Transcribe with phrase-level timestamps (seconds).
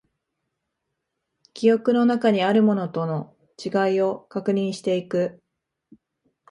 [1.53, 5.43] 記憶の中にあるものとの違いを確認していく